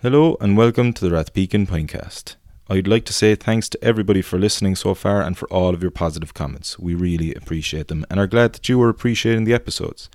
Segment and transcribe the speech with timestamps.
[0.00, 2.36] Hello and welcome to the Rathpeacon Pintcast.
[2.70, 5.82] I'd like to say thanks to everybody for listening so far and for all of
[5.82, 6.78] your positive comments.
[6.78, 10.08] We really appreciate them and are glad that you are appreciating the episodes.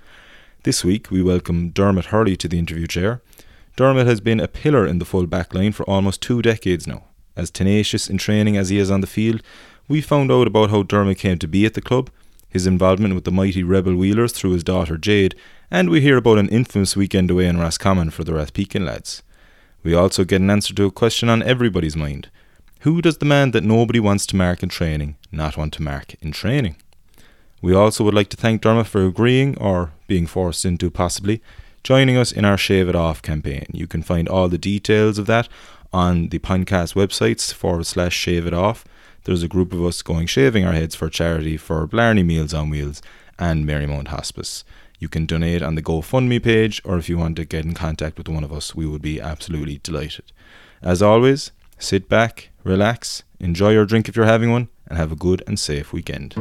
[0.62, 3.20] This week we welcome Dermot Hurley to the interview chair.
[3.76, 7.04] Dermot has been a pillar in the full back line for almost two decades now.
[7.36, 9.42] As tenacious in training as he is on the field,
[9.86, 12.08] we found out about how Dermot came to be at the club,
[12.48, 15.34] his involvement with the mighty Rebel Wheelers through his daughter Jade,
[15.70, 19.22] and we hear about an infamous weekend away in Roscommon for the Rathpeacon lads.
[19.84, 22.30] We also get an answer to a question on everybody's mind.
[22.80, 26.14] Who does the man that nobody wants to mark in training not want to mark
[26.22, 26.76] in training?
[27.62, 31.42] We also would like to thank Dermot for agreeing, or being forced into possibly,
[31.82, 33.66] joining us in our Shave It Off campaign.
[33.72, 35.48] You can find all the details of that
[35.92, 38.84] on the podcast websites forward slash shave it off.
[39.24, 42.68] There's a group of us going shaving our heads for charity for Blarney Meals on
[42.68, 43.00] Wheels
[43.38, 44.64] and Marymount Hospice.
[45.04, 48.16] You can donate on the GoFundMe page, or if you want to get in contact
[48.16, 50.32] with one of us, we would be absolutely delighted.
[50.80, 55.16] As always, sit back, relax, enjoy your drink if you're having one, and have a
[55.16, 56.34] good and safe weekend.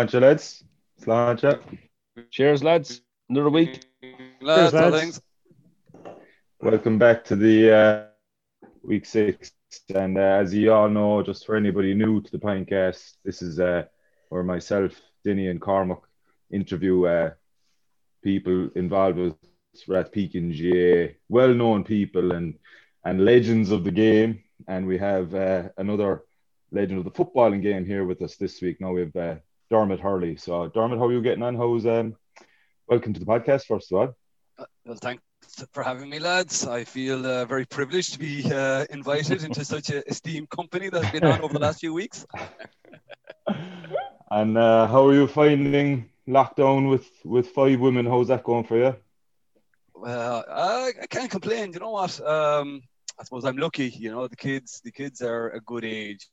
[0.00, 0.64] Sláinte, lads.
[0.98, 1.60] Sláinte.
[2.30, 3.02] Cheers, lads.
[3.28, 3.84] Another week.
[4.40, 4.98] Lads, Cheers, lads.
[4.98, 5.20] things.
[6.62, 9.52] Welcome back to the uh, week six.
[9.94, 13.60] And uh, as you all know, just for anybody new to the Pintcast, this is
[13.60, 13.84] uh,
[14.30, 16.00] where myself, Dinny, and Cormac
[16.50, 17.30] interview uh,
[18.24, 19.34] people involved with
[19.86, 22.54] Rathpeacon GA, well known people and,
[23.04, 24.42] and legends of the game.
[24.66, 26.22] And we have uh, another
[26.72, 28.80] legend of the footballing game here with us this week.
[28.80, 29.34] Now we have uh,
[29.70, 30.36] Dermot Hurley.
[30.36, 31.54] So, Dermot, how are you getting on?
[31.54, 32.16] How's um,
[32.88, 34.16] welcome to the podcast, first of all.
[34.84, 35.22] Well, thanks
[35.72, 36.66] for having me, lads.
[36.66, 41.10] I feel uh, very privileged to be uh, invited into such an esteemed company that's
[41.10, 42.26] been on over the last few weeks.
[44.32, 48.06] And uh, how are you finding lockdown with with five women?
[48.06, 48.94] How's that going for you?
[49.92, 51.72] Well, I, I can't complain.
[51.72, 52.20] You know what?
[52.24, 52.80] Um,
[53.18, 53.88] I suppose I'm lucky.
[53.88, 56.28] You know, the kids, the kids are a good age.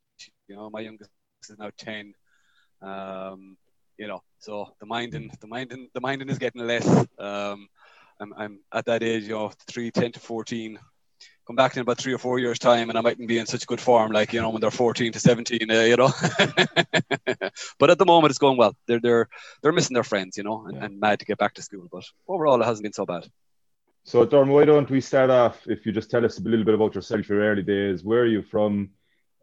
[0.47, 1.09] You know, my youngest
[1.49, 2.13] is now ten.
[2.81, 3.57] Um,
[3.97, 6.87] you know, so the minding, the minding, the minding is getting less.
[7.17, 7.67] Um,
[8.19, 10.79] I'm, I'm at that age, you know, three, 10 to 14.
[11.47, 13.65] Come back in about three or four years' time, and I mightn't be in such
[13.65, 16.11] good form, like you know, when they're 14 to 17, uh, you know.
[17.79, 18.75] but at the moment, it's going well.
[18.85, 19.29] They're they're
[19.63, 20.85] they're missing their friends, you know, and, Yeah.
[20.85, 21.87] and mad to get back to school.
[21.89, 23.27] But overall, it hasn't been so bad.
[24.03, 25.65] So, Dermot, why don't we start off?
[25.67, 28.27] If you just tell us a little bit about yourself, your early days, where are
[28.27, 28.89] you from,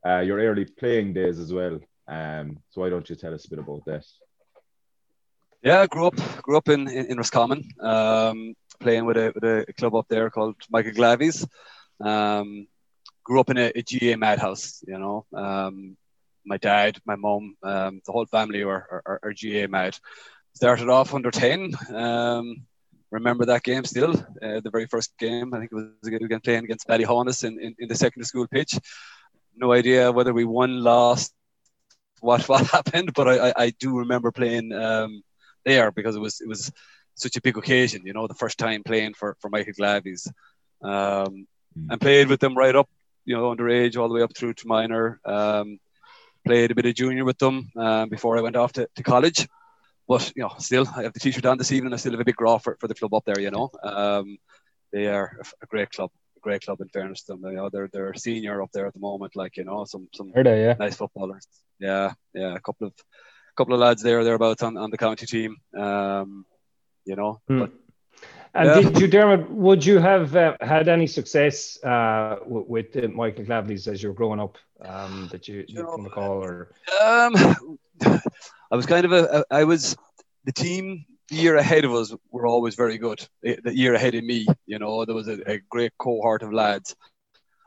[0.06, 1.80] uh, your early playing days as well.
[2.06, 4.04] Um, so why don't you tell us a bit about that?
[5.62, 9.44] Yeah, I grew up grew up in in, in Roscommon, um, playing with a with
[9.44, 11.46] a club up there called Michael Glaveys.
[12.00, 12.66] Um,
[13.24, 15.24] grew up in a, a GA madhouse, you know.
[15.32, 15.96] Um,
[16.44, 19.96] my dad, my mom, um, the whole family are, are, are GA mad.
[20.54, 21.74] Started off under ten.
[21.88, 22.66] Um,
[23.10, 24.12] remember that game still,
[24.42, 25.54] uh, the very first game.
[25.54, 28.78] I think it was again playing against Ballyhonus in, in, in the secondary school pitch.
[29.56, 31.32] No idea whether we won, lost,
[32.24, 35.22] what what happened, but I, I, I do remember playing um,
[35.64, 36.72] there because it was it was
[37.14, 40.26] such a big occasion, you know, the first time playing for for Michael Glaveys,
[40.82, 41.46] um,
[41.76, 41.86] Mm.
[41.90, 42.88] and played with them right up,
[43.24, 45.20] you know, underage all the way up through to minor.
[45.24, 45.78] Um,
[46.46, 49.48] played a bit of junior with them um, before I went off to, to college.
[50.06, 51.92] But you know, still, I have the t-shirt on this evening.
[51.92, 53.40] I still have a big draw for, for the club up there.
[53.40, 54.36] You know, um,
[54.92, 56.10] they are a, great club,
[56.44, 57.42] great club in fairness to them.
[57.50, 59.32] You know, they're they're senior up there at the moment.
[59.42, 60.64] Like you know, some some they?
[60.66, 60.76] Yeah.
[60.84, 61.46] nice footballers.
[61.80, 62.94] Yeah, yeah, a couple of
[63.56, 65.56] couple of lads there thereabouts on, on the county team.
[65.84, 66.44] Um,
[67.10, 67.60] you know, Hmm.
[67.60, 67.70] but
[68.56, 68.80] And Yeah.
[68.80, 69.42] did you, Dermot?
[69.66, 74.08] Would you have uh, had any success uh, w- with uh, Michael Glavey's as you
[74.10, 74.54] were growing up?
[74.90, 76.56] Um, that you, you can recall, or
[77.02, 77.32] Um,
[78.72, 79.96] I was kind of a, a, I was
[80.44, 83.26] the team the year ahead of us were always very good.
[83.42, 86.94] The year ahead of me, you know, there was a, a great cohort of lads.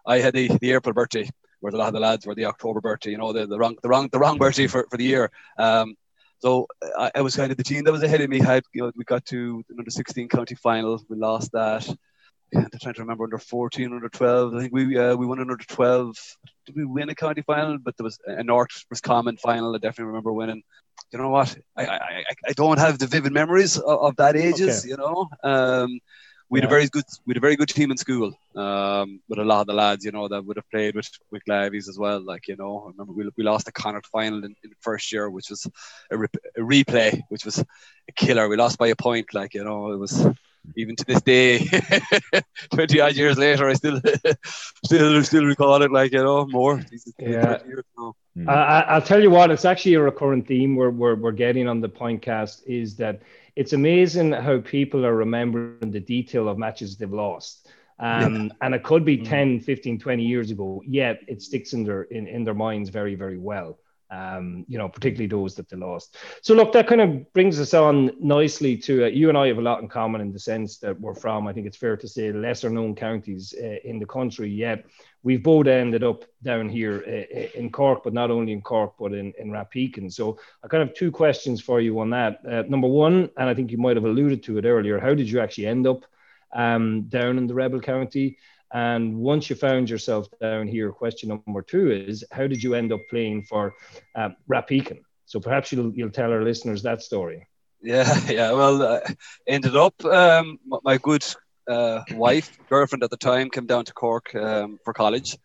[0.05, 1.29] I had the, the April birthday,
[1.59, 3.75] where a lot of the lads were the October birthday, you know, the, the wrong
[3.83, 5.31] the wrong the wrong birthday for, for the year.
[5.57, 5.95] Um,
[6.39, 6.67] so
[6.97, 8.39] I, I was kind of the team that was ahead of me.
[8.39, 11.87] Had you know, we got to the under 16 county final, we lost that.
[12.55, 14.55] I'm trying to remember under 14, under 12.
[14.55, 16.15] I think we uh, we won an under 12.
[16.67, 17.77] Did we win a county final?
[17.79, 19.75] But there was a North Roscommon final.
[19.75, 20.63] I definitely remember winning.
[21.11, 21.55] You know what?
[21.77, 24.79] I I, I- don't have the vivid memories of, of that ages.
[24.79, 24.89] Okay.
[24.89, 25.99] You know, um,
[26.49, 29.39] we had a very good we had a very good team in school um, with
[29.39, 31.97] a lot of the lads, you know, that would have played with with Glaveys as
[31.97, 32.19] well.
[32.23, 35.11] Like you know, I remember we, we lost the Connacht final in, in the first
[35.11, 35.67] year, which was
[36.11, 36.27] a, re-
[36.57, 38.47] a, replay, which was a killer.
[38.47, 39.33] We lost by a point.
[39.33, 40.25] Like you know, it was
[40.75, 41.67] even to this day,
[42.73, 44.01] twenty odd years later, I still
[44.85, 45.91] still still recall it.
[45.91, 46.81] Like you know, more.
[47.19, 47.59] Yeah.
[48.37, 48.47] Mm.
[48.47, 51.81] I, will tell you what, it's actually a recurrent theme we're, we're, we're getting on
[51.81, 53.21] the Pintcast is that
[53.55, 57.67] it's amazing how people are remembering the detail of matches they've lost.
[57.99, 58.49] Um, yeah.
[58.61, 59.27] And it could be mm.
[59.27, 63.15] 10, 15, 20 years ago, yet it sticks in their, in, in their minds very,
[63.15, 63.79] very well.
[64.09, 66.15] Um, you know, particularly those that they lost.
[66.41, 69.57] So, look, that kind of brings us on nicely to uh, you and I have
[69.57, 72.07] a lot in common in the sense that we're from, I think it's fair to
[72.07, 74.85] say, lesser known counties uh, in the country, yet
[75.23, 78.93] we've both ended up down here uh, uh, in Cork, but not only in Cork,
[78.97, 80.09] but in, in Rathpeacon.
[80.09, 82.39] So I kind of two questions for you on that.
[82.49, 85.29] Uh, number one, and I think you might have alluded to it earlier, how did
[85.29, 86.05] you actually end up
[86.53, 88.37] um, down in the Rebel County?
[88.73, 92.91] And once you found yourself down here, question number two is how did you end
[92.91, 93.73] up playing for
[94.15, 94.99] uh, Rathpeacon?
[95.25, 97.47] So perhaps you'll, you'll tell our listeners that story.
[97.81, 98.51] Yeah, yeah.
[98.51, 98.99] Well, uh,
[99.47, 101.25] ended up um, my good
[101.67, 105.37] uh, wife, girlfriend at the time, came down to Cork um, for college.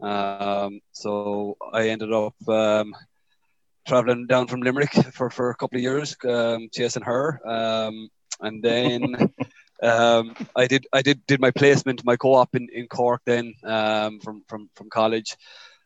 [0.00, 2.94] Um, so I ended up um,
[3.86, 7.40] traveling down from Limerick for, for a couple of years, um, chasing her.
[7.48, 8.08] Um,
[8.40, 9.32] and then
[9.82, 14.42] um, I did I did did my placement, my co-op in, in Cork then from,
[14.48, 15.36] from, from college.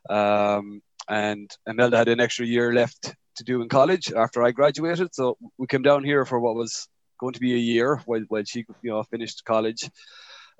[0.09, 5.15] and Imelda had an extra year left to do in college after I graduated.
[5.15, 6.89] So we came down here for what was
[7.19, 9.89] going to be a year while, while she you know finished college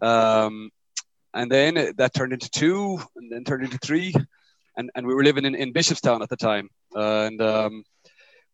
[0.03, 0.71] um,
[1.35, 4.15] and then that turned into two and then turned into three
[4.77, 7.85] and, and we were living in, in bishopstown at the time uh, and um,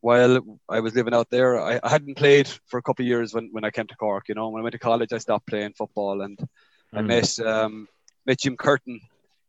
[0.02, 3.32] while I was living out there I, I, hadn't played for a couple of years
[3.32, 5.46] when, when I came to Cork you know when I went to college I stopped
[5.46, 6.99] playing football and mm.
[6.99, 7.88] I met um,
[8.26, 9.00] met Jim Curtin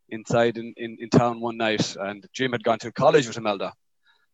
[0.08, 3.74] inside in, in, in town one night and Jim had gone to college with Imelda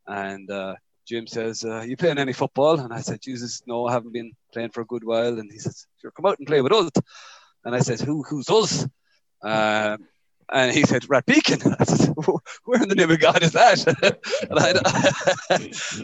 [0.07, 0.75] and uh,
[1.11, 4.33] Jim says, uh, "You playing any football?" And I said, "Jesus, no, I haven't been
[4.53, 6.91] playing for a good while." And he says, "Sure, come out and play with us."
[7.65, 8.23] And I said, "Who?
[8.23, 8.87] Who's us?"
[9.43, 10.07] Um,
[10.53, 11.77] and he said, Rathpeacon.
[11.81, 12.15] I said,
[12.65, 13.79] Where in the name of God is that?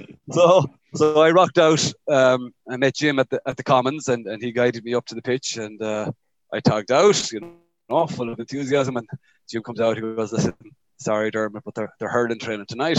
[0.31, 1.93] so, so I rocked out.
[2.09, 5.07] Um, I met Jim at the at the Commons, and, and he guided me up
[5.07, 6.11] to the pitch, and uh,
[6.53, 7.57] I tagged out, you
[7.89, 8.97] know, full of enthusiasm.
[8.97, 9.09] And
[9.51, 9.97] Jim comes out.
[9.97, 10.55] He goes, "Listen,
[10.99, 12.99] sorry, Dermot, but they're they're hurling training tonight."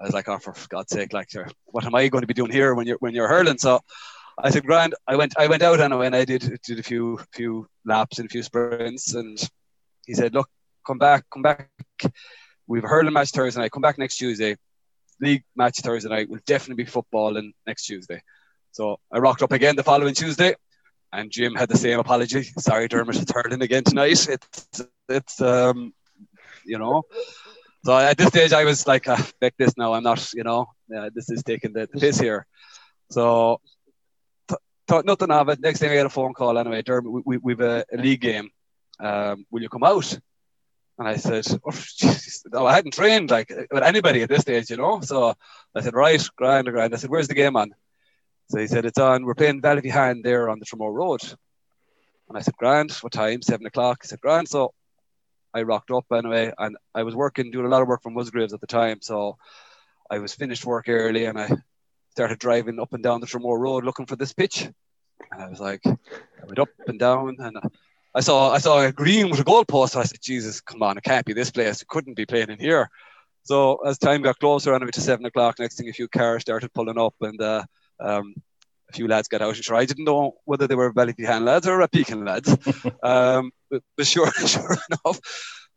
[0.00, 1.28] I was like, oh, for God's sake, like,
[1.64, 3.58] what am I going to be doing here when you're when you're hurling?
[3.58, 3.80] So
[4.38, 4.94] I said, Grand.
[5.08, 8.26] I went I went out anyway, and I did did a few few laps and
[8.26, 9.36] a few sprints, and
[10.08, 10.48] he said, look,
[10.88, 11.68] come back, come back.
[12.66, 13.70] We've a hurling match Thursday night.
[13.70, 14.56] Come back next Tuesday.
[15.20, 16.28] League match Thursday night.
[16.28, 18.22] We'll definitely be footballing next Tuesday.
[18.72, 20.54] So I rocked up again the following Tuesday,
[21.12, 22.44] and Jim had the same apology.
[22.58, 24.28] Sorry, Dermot, it's hurling again tonight.
[24.28, 25.92] It's it's um,
[26.64, 27.02] you know.
[27.84, 29.92] So at this stage, I was like, ah, "Back this now.
[29.92, 32.46] I'm not, you know, uh, this is taking the, the piss here."
[33.10, 33.60] So
[34.48, 35.60] th- thought nothing of it.
[35.60, 36.58] Next thing I get a phone call.
[36.58, 38.50] Anyway, Dermot, we, we, we've a, a league game.
[39.00, 40.18] Um, will you come out?
[40.98, 42.44] And I said, oh, geez.
[42.52, 45.00] no, I hadn't trained like with anybody at this stage, you know.
[45.00, 45.34] So
[45.74, 46.94] I said, right, grand, grand.
[46.94, 47.74] I said, where's the game on?
[48.50, 49.24] So he said, it's on.
[49.24, 51.22] We're playing Ballyphehane there on the Tramore Road.
[52.28, 52.92] And I said, grand.
[52.92, 53.42] What time?
[53.42, 54.02] Seven o'clock.
[54.02, 54.48] He said, grand.
[54.48, 54.72] So
[55.54, 58.52] I rocked up anyway, and I was working, doing a lot of work from Musgraves
[58.52, 59.38] at the time, so
[60.10, 61.50] I was finished work early, and I
[62.10, 64.62] started driving up and down the Tramore Road looking for this pitch,
[65.32, 67.58] and I was like, I went up and down, and
[68.14, 69.90] I saw I saw a green with a goalpost.
[69.90, 71.82] So I said, Jesus, come on, it can't be this place.
[71.82, 72.88] It couldn't be playing in here.
[73.42, 76.72] So as time got closer, anyway to seven o'clock, next thing a few cars started
[76.74, 77.64] pulling up, and uh,
[78.00, 78.34] um,
[78.90, 81.66] a few lads got out and sure I didn't know whether they were Ballyphehane lads
[81.66, 82.50] or Rathpeacon lads.
[83.02, 85.20] um, but, but, sure, sure enough,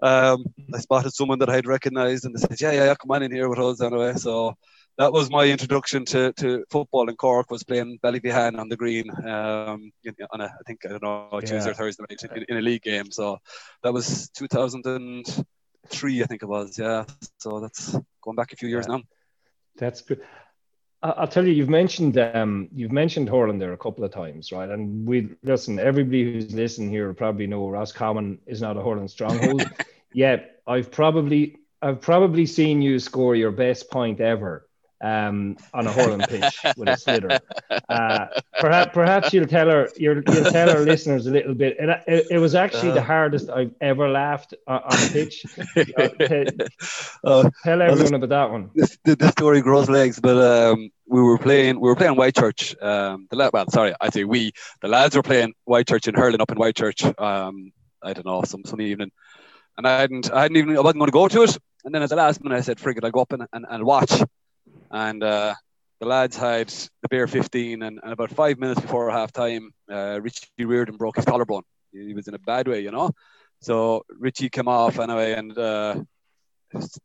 [0.01, 3.23] um, I spotted someone that I'd recognised and they said, yeah, yeah, yeah, come on
[3.23, 4.13] in here with us anyway.
[4.15, 4.55] So
[4.97, 9.09] that was my introduction to, to football in Cork was playing Ballyphehane on the green
[9.27, 9.91] um,
[10.31, 11.69] on a, I think, I don't know, Tuesday yeah.
[11.69, 13.11] or Thursday night in, in, a league game.
[13.11, 13.39] So
[13.83, 16.77] that was 2003, I think it was.
[16.77, 17.05] Yeah.
[17.39, 18.97] So that's going back a few years yeah.
[18.97, 19.03] now.
[19.77, 20.21] That's good.
[21.03, 24.69] I'll tell you, you've mentioned um, you've mentioned Hurling there a couple of times, right?
[24.69, 25.79] And we listen.
[25.79, 29.63] Everybody who's listening here will probably know Roscommon is not a Hurling stronghold.
[30.13, 34.67] Yet I've probably I've probably seen you score your best point ever
[35.01, 37.39] um, on a hurling pitch with a sliotar.
[37.89, 38.27] Uh,
[38.59, 41.77] perhaps, perhaps you'll tell her, you'll, you'll tell our listeners a little bit.
[41.79, 45.45] It, it, it was actually uh, the hardest I've ever laughed on, a pitch.
[47.23, 48.69] uh, tell everyone about that one.
[48.75, 52.81] This, the story grows legs, but um, we were playing, we were playing Whitechurch.
[52.81, 54.51] Um, the well, sorry, I say we.
[54.81, 57.19] The lads were playing Whitechurch and hurling up in Whitechurch.
[57.19, 57.71] Um,
[58.03, 59.11] I don't know, some some evening,
[59.77, 61.57] and I hadn't, I hadn't even, I wasn't going to go to it.
[61.83, 63.65] And then at the last minute, I said, "Frig it, I'll go up and, and,
[63.69, 64.11] and watch."
[64.91, 65.55] And uh,
[65.99, 66.67] the lads had
[67.01, 71.15] the bear 15 and, and about five minutes before half time uh, richie reardon broke
[71.15, 71.63] his collarbone.
[71.93, 73.11] He was in a bad way you know?
[73.61, 76.01] So richie came off anyway and uh,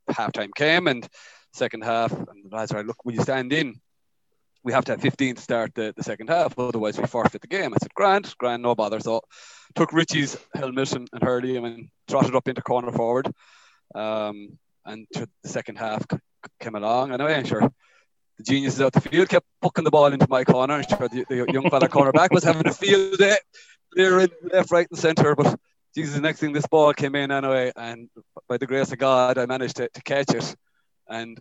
[0.08, 1.06] half time came and
[1.52, 3.80] second half and the lads were like look will you stand in?
[4.64, 7.46] We have to have 15 to start the, the second half otherwise we forfeit the
[7.46, 7.72] game.
[7.72, 8.98] I said grand grand no bother.
[8.98, 9.20] So
[9.74, 13.30] took richie's helmet and, and hurley him and trotted up into corner forward
[13.94, 16.04] um, and to the second half
[16.60, 17.12] came along.
[17.12, 17.70] Anyway, eh, sure,
[18.38, 20.74] the geniuses out the field kept pucking the ball into my corner.
[20.74, 23.36] And sure, the, the young fella cornerback was having a field day,
[23.92, 25.34] clear in left, right, and centre.
[25.34, 25.58] But
[25.94, 28.08] Jesus, the next thing this ball came in anyway, and
[28.48, 30.54] by the grace of God, I managed to, to catch it.
[31.08, 31.38] And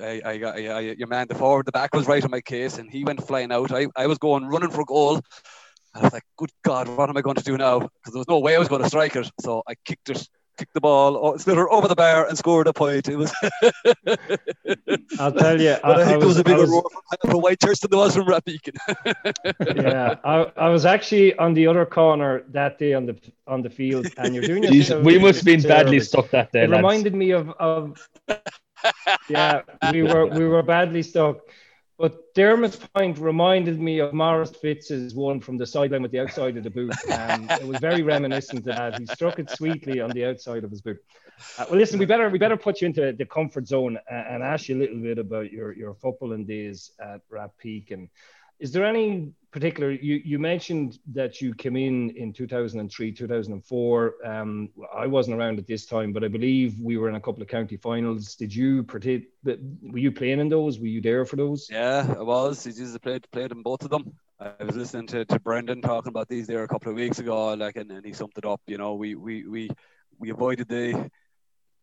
[0.00, 2.78] I, I, I, I, your man, the forward, the back was right on my case,
[2.78, 3.72] and he went flying out.
[3.72, 5.16] I, I was going running for goal.
[5.16, 5.24] And
[5.94, 7.80] I was like, good God, what am I going to do now?
[7.80, 9.30] Because there was no way I was going to strike it.
[9.40, 13.08] So I kicked it kicked the ball sliotar over the bar and scored a point.
[13.08, 13.32] It was.
[15.18, 17.30] I'll tell you, I, I, think I was, there was a bigger was, roar from,
[17.30, 18.76] from Whitechurch than there was from Rathpeacon.
[19.82, 23.70] yeah, I, I was actually on the other corner that day on the on the
[23.70, 25.04] field, and you're doing it.
[25.04, 26.64] We must have been badly stuck that day.
[26.64, 26.78] It lads.
[26.78, 28.08] reminded me of of.
[29.28, 29.62] yeah,
[29.92, 31.38] we were we were badly stuck.
[31.98, 36.56] But Dermot's point reminded me of Maurice Fitz's one from the sideline with the outside
[36.56, 36.94] of the boot.
[37.10, 39.00] Um, it was very reminiscent of that.
[39.00, 41.02] He struck it sweetly on the outside of his boot.
[41.58, 44.68] Uh, well, listen, we better we better put you into the comfort zone and ask
[44.68, 48.08] you a little bit about your your footballing days at Rathpeacon
[48.58, 49.90] is there any particular?
[49.90, 54.14] You, you mentioned that you came in in 2003, 2004.
[54.24, 57.42] Um, I wasn't around at this time, but I believe we were in a couple
[57.42, 58.34] of county finals.
[58.34, 58.84] Did you?
[59.44, 60.78] Were you playing in those?
[60.78, 61.68] Were you there for those?
[61.70, 62.66] Yeah, I was.
[62.66, 64.12] I just played played in both of them.
[64.40, 67.54] I was listening to, to Brendan talking about these there a couple of weeks ago,
[67.54, 68.60] like, and, and he summed it up.
[68.66, 69.70] You know, we we we
[70.18, 71.10] we avoided the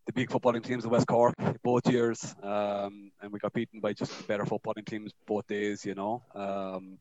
[0.05, 3.93] the big footballing teams of West Cork both years, um, and we got beaten by
[3.93, 5.85] just better footballing teams both days.
[5.85, 6.97] You know, um,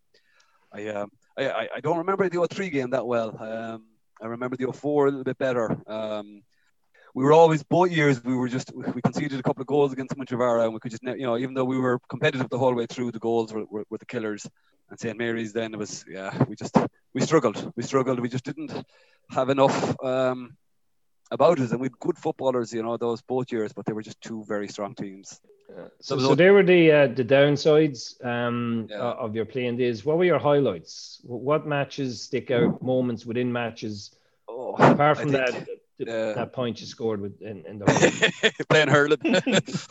[0.72, 3.36] I, um, I I don't remember the 03 game that well.
[3.40, 3.84] Um,
[4.22, 5.76] I remember the 04 a little bit better.
[5.86, 6.42] Um,
[7.14, 10.16] we were always both years we were just we conceded a couple of goals against
[10.16, 12.86] Montreal and we could just you know even though we were competitive the whole way
[12.86, 14.46] through the goals were, were, were the killers
[14.90, 16.76] and St Mary's then it was yeah we just
[17.14, 18.72] we struggled we struggled we just didn't
[19.30, 20.56] have enough um,
[21.34, 24.02] about us, and we had good footballers, you know, those both years, but they were
[24.02, 25.40] just two very strong teams.
[25.68, 25.84] Yeah.
[26.00, 28.96] So, so, they were the uh, the downsides um, yeah.
[28.96, 30.04] of your playing days.
[30.04, 31.20] What were your highlights?
[31.24, 32.82] What matches stick out?
[32.82, 34.14] Moments within matches,
[34.48, 35.66] oh, apart from that
[36.00, 39.18] uh, that point you scored with in, in the playing hurling.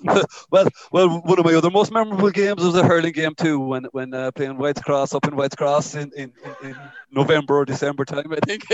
[0.51, 3.85] well, well, one of my other most memorable games was a hurling game too, when
[3.91, 6.31] when uh, playing White's Cross up in White's Cross in, in,
[6.63, 6.75] in,
[7.11, 8.65] November or December time, I think.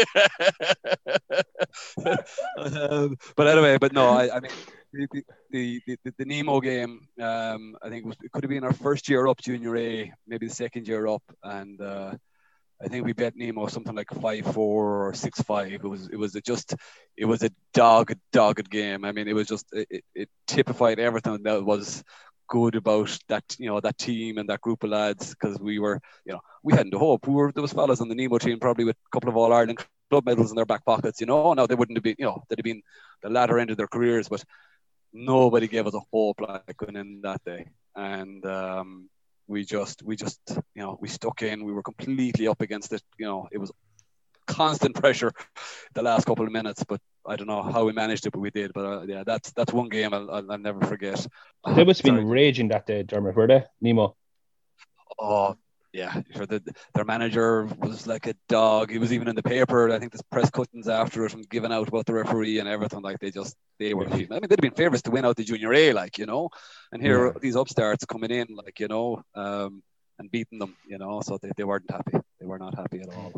[2.57, 4.51] um, but anyway, but no, I, I mean.
[4.91, 5.07] The,
[5.51, 8.73] the, the, the, Nemo game, um, I think it, was, it could have been our
[8.73, 12.15] first year up junior A, maybe the second year up, and uh,
[12.81, 15.73] I think we bet Nemo something like five four or six five.
[15.73, 16.75] It was it was a just
[17.17, 19.03] it was a dogged dogged game.
[19.03, 22.03] I mean, it was just it, it typified everything that was
[22.47, 26.01] good about that you know that team and that group of lads because we were
[26.25, 27.27] you know we hadn't a hope.
[27.27, 29.53] We were there was fellas on the Nemo team probably with a couple of All
[29.53, 31.19] Ireland club medals in their back pockets.
[31.19, 32.81] You know, now they wouldn't have been you know they'd have been
[33.21, 34.43] the latter end of their careers, but
[35.11, 37.67] nobody gave us a hope like going in that day.
[37.95, 39.09] And um,
[39.49, 40.39] we just we just
[40.75, 41.65] you know we stuck in.
[41.65, 43.01] We were completely up against it.
[43.17, 43.71] You know it was
[44.47, 45.31] constant pressure
[45.93, 48.49] the last couple of minutes but I don't know how we managed it but we
[48.49, 48.71] did.
[48.73, 51.25] But uh, yeah that's that's one game I'll, I'll, I'll never forget.
[51.75, 54.15] They must have been raging that day Dermot were they Nemo?
[55.19, 55.55] Oh
[55.91, 56.45] yeah, sure.
[56.45, 56.61] The,
[56.93, 58.91] their manager was like a dog.
[58.91, 59.89] He was even in the paper.
[59.91, 63.01] I think there's press cuttings after it and giving out about the referee and everything.
[63.01, 64.07] Like they just they were.
[64.07, 66.49] I mean, they'd have been favourites to win out the junior A, like you know.
[66.91, 67.33] And here yeah.
[67.41, 69.81] these upstarts coming in, like you know, um,
[70.19, 71.21] and beating them, you know.
[71.21, 72.17] So they, they weren't happy.
[72.39, 73.33] They were not happy at all.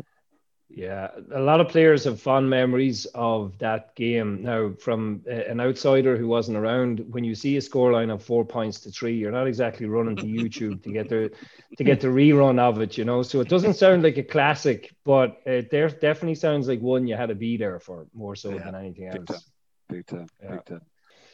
[0.74, 4.42] Yeah, a lot of players have fond memories of that game.
[4.42, 8.80] Now, from an outsider who wasn't around, when you see a scoreline of four points
[8.80, 11.30] to three, you're not exactly running to YouTube to get the
[11.76, 13.22] to get the rerun of it, you know.
[13.22, 17.16] So it doesn't sound like a classic, but it there definitely sounds like one you
[17.16, 19.18] had to be there for more so yeah, than anything else.
[19.18, 19.40] Big time,
[19.88, 20.50] big time, yeah.
[20.52, 20.82] big time.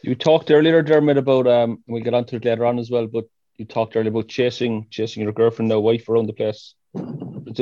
[0.03, 3.27] You talked earlier, Dermot, about um, we'll get onto it later on as well, but
[3.57, 6.75] you talked earlier about chasing chasing your girlfriend or wife around the place.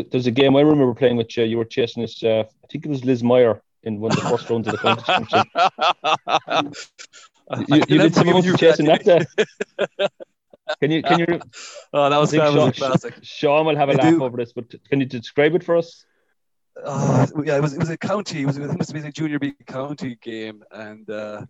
[0.03, 1.45] There's a, game I remember playing with you.
[1.45, 2.23] You were chasing this.
[2.23, 5.27] Uh, I think it was Lismire in one of the first rounds of the competition.
[7.69, 9.25] you, you did some you chasing that day.
[10.81, 11.41] Can you can you?
[11.93, 13.15] Oh, that was, that Sean, was classic.
[13.23, 14.25] Sean will have a I laugh do.
[14.25, 16.05] over this, but can you describe it for us?
[16.85, 18.43] Uh, yeah, it was it was a county.
[18.43, 21.47] It was it must have been a junior B county game, and uh,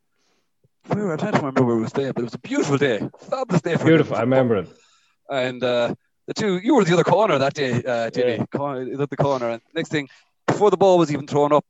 [0.95, 3.09] we were, I can't remember where we was playing, but it was a beautiful day,
[3.19, 3.77] fabulous day.
[3.77, 4.69] For beautiful, I remember it.
[5.31, 5.95] And uh,
[6.27, 8.47] the two, you were the other corner that day, uh, Jimmy, yeah.
[8.47, 9.51] corner, the corner.
[9.51, 10.09] And next thing,
[10.47, 11.65] before the ball was even thrown up,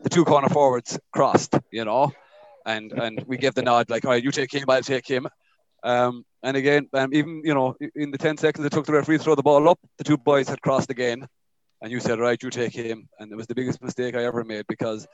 [0.00, 2.12] the two corner forwards crossed, you know,
[2.66, 5.28] and and we gave the nod like, all right, you take him, I'll take him.
[5.82, 9.18] Um, and again, um, even you know, in the ten seconds it took the referee
[9.18, 11.26] to throw the ball up, the two boys had crossed again,
[11.82, 14.44] and you said, right, you take him, and it was the biggest mistake I ever
[14.44, 15.06] made because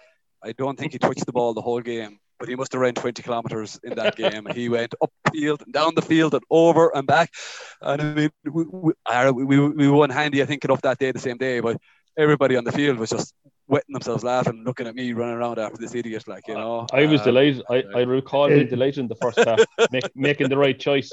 [0.42, 2.94] I don't think he touched the ball the whole game, but he must have ran
[2.94, 4.46] 20 kilometers in that game.
[4.54, 7.32] he went up field and down the field and over and back.
[7.80, 11.18] And I mean, we, we, we, we won handy, I think, enough that day, the
[11.18, 11.76] same day, but
[12.18, 13.34] everybody on the field was just
[13.68, 16.86] wetting themselves laughing, looking at me running around after this idiot, like, you know.
[16.92, 17.62] I was um, delighted.
[17.68, 21.10] I, I recall being delighted in the first half, make, making the right choice.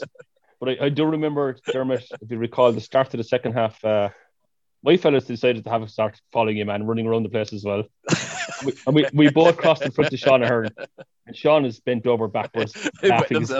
[0.60, 3.84] But I, I, do remember, Dermot, if you recall, the start of the second half,
[3.84, 4.10] uh,
[4.84, 7.64] my fellas decided to have a start following him and running around the place as
[7.64, 7.84] well.
[8.66, 10.70] we, and we, we both crossed in front of Sean Ahern,
[11.26, 13.46] and Sean is bent over backwards, laughing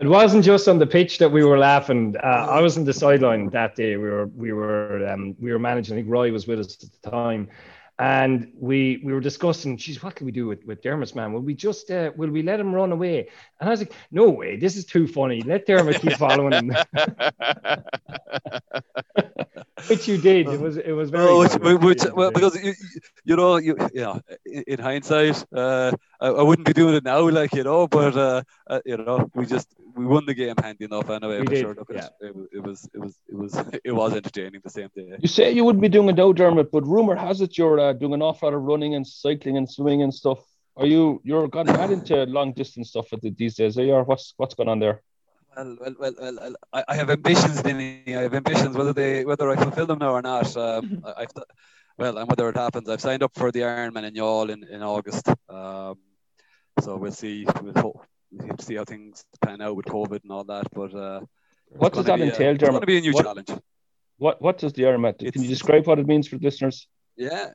[0.00, 2.14] It wasn't just on the pitch that we were laughing.
[2.22, 3.96] Uh, I was on the sideline that day.
[3.96, 5.94] We were we were um, we were managing.
[5.94, 7.48] I think Roy was with us at the time,
[7.98, 11.32] and we we were discussing, geez, what can we do with, with Dermot's man?
[11.32, 13.28] Will we just uh, will we let him run away?
[13.60, 15.42] And I was like, no way, this is too funny.
[15.42, 16.76] Let Dermot keep following him.
[19.88, 20.48] which you did.
[20.48, 21.26] It was it was very.
[21.28, 22.74] Oh, which, which, well, because you,
[23.24, 27.28] you know you yeah in, in hindsight, uh, I, I, wouldn't be doing it now,
[27.28, 30.84] like you know, but uh, uh, you know we just we won the game handy
[30.84, 31.40] enough anyway.
[31.40, 31.60] We for did.
[31.60, 31.74] sure.
[31.74, 32.08] Look, yeah.
[32.20, 35.16] it, it, was it was it was it was entertaining the same day.
[35.18, 37.92] You say you wouldn't be doing a now, Dermot, but rumor has it you're uh,
[37.92, 40.38] doing an awful lot of running and cycling and swimming and stuff.
[40.76, 43.78] Are you you're gone mad into long distance stuff at the, these days?
[43.78, 43.92] Are you?
[43.92, 45.02] Or what's what's going on there?
[45.56, 48.02] Well, well, well, well, I, I have ambitions, Denny.
[48.08, 50.56] I have ambitions, whether they whether I fulfill them now or not.
[50.56, 51.44] Um, I, have
[51.96, 54.82] well, and whether it happens, I've signed up for the Ironman in Youghal in, in
[54.82, 55.28] August.
[55.48, 55.98] Um,
[56.80, 57.46] so we'll see.
[57.62, 58.04] We'll hope,
[58.42, 60.66] we'll see how things pan out with COVID and all that.
[60.72, 61.20] But uh,
[61.68, 62.60] what does that entail, Dermot?
[62.60, 63.48] It's going to be a new what, challenge.
[64.18, 65.18] What What does the Ironman?
[65.18, 66.86] Can you describe what it means for listeners?
[67.16, 67.50] Yeah,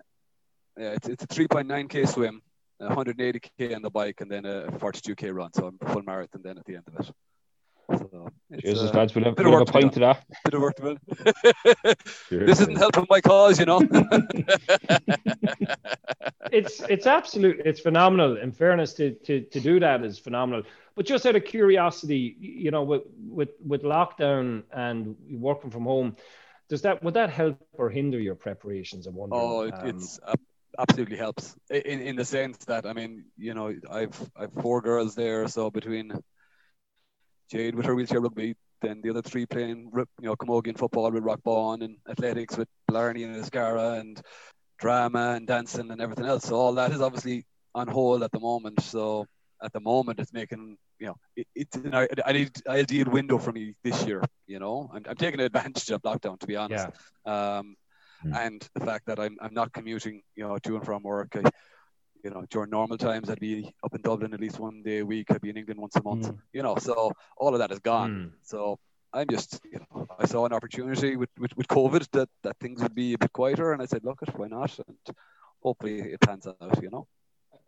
[0.77, 0.91] yeah.
[0.91, 2.41] It's, it's a 3.9k swim,
[2.81, 5.51] 180k on the bike, and then a 42k run.
[5.53, 7.11] So I'm full marathon then at the end of it.
[7.97, 10.25] So Jesus, uh, lads, we'll have, we'll have a point to that.
[10.45, 10.97] Bit of work to
[12.29, 13.79] this isn't helping my cause, you know.
[16.51, 17.61] it's it's absolute.
[17.65, 18.37] It's phenomenal.
[18.37, 20.63] In fairness, to, to to do that is phenomenal.
[20.95, 26.15] But just out of curiosity, you know, with with with lockdown and working from home,
[26.69, 29.07] does that would that help or hinder your preparations?
[29.07, 29.35] I wonder.
[29.35, 30.35] Oh, it, um, it's uh,
[30.77, 35.15] absolutely helps in in the sense that I mean, you know, I've I've four girls
[35.15, 36.13] there, so between
[37.49, 41.23] Jade with her wheelchair rugby, then the other three playing, you know, camogian football with
[41.23, 44.21] Rockbawn and athletics with Blarney and Escara and
[44.79, 46.45] drama and dancing and everything else.
[46.45, 48.81] So all that is obviously on hold at the moment.
[48.81, 49.25] So
[49.61, 53.51] at the moment, it's making you know it, it's an I need ideal window for
[53.51, 54.23] me this year.
[54.47, 56.87] You know, I'm, I'm taking advantage of lockdown to be honest.
[57.25, 57.57] Yeah.
[57.57, 57.75] Um,
[58.25, 58.35] mm.
[58.37, 61.35] And the fact that I'm I'm not commuting, you know, to and from work.
[61.35, 61.49] I,
[62.23, 65.05] you know, during normal times, I'd be up in Dublin at least one day a
[65.05, 65.31] week.
[65.31, 66.27] I'd be in England once a month.
[66.27, 66.37] Mm.
[66.53, 68.11] You know, so all of that is gone.
[68.11, 68.31] Mm.
[68.43, 68.79] So
[69.13, 72.81] I'm just, you know, I saw an opportunity with, with, with COVID that, that things
[72.81, 74.77] would be a bit quieter, and I said, look, why not?
[74.87, 75.15] And
[75.63, 77.07] hopefully it pans out, you know.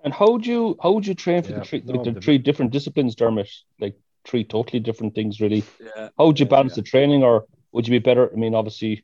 [0.03, 2.21] And how would you how would you train for yeah, the three no, the, the
[2.21, 3.49] three different disciplines, Dermot?
[3.79, 5.63] Like three totally different things, really.
[5.79, 6.09] Yeah.
[6.17, 6.81] How would you balance yeah.
[6.81, 8.31] the training, or would you be better?
[8.31, 9.03] I mean, obviously,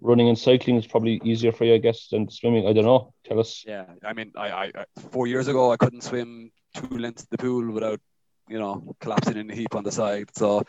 [0.00, 2.66] running and cycling is probably easier for you, I guess, than swimming.
[2.66, 3.12] I don't know.
[3.24, 3.64] Tell us.
[3.66, 7.30] Yeah, I mean, I, I, I four years ago I couldn't swim two lengths of
[7.30, 8.00] the pool without,
[8.48, 10.30] you know, collapsing in a heap on the side.
[10.34, 10.64] So,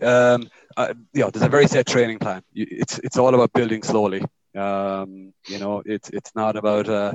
[0.00, 2.42] um, I, you know, there's a very set training plan.
[2.54, 4.22] It's it's all about building slowly.
[4.56, 7.12] Um, you know, it's it's not about uh,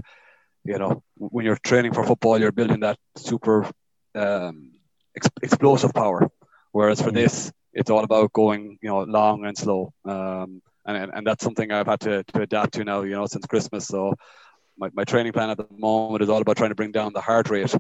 [0.68, 3.70] you know, when you're training for football, you're building that super
[4.16, 4.72] um,
[5.16, 6.30] ex- explosive power.
[6.72, 7.16] Whereas for mm.
[7.16, 9.94] this, it's all about going, you know, long and slow.
[10.06, 13.46] Um, and, and that's something I've had to, to adapt to now, you know, since
[13.46, 13.88] Christmas.
[13.88, 14.16] So
[14.78, 17.22] my, my training plan at the moment is all about trying to bring down the
[17.22, 17.76] heart rate,